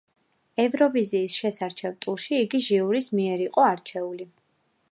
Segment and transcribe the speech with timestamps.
[0.61, 4.27] ევროვიზიის შესარჩევ ტურში იგი ჟიურის მიერ იყო არჩეული.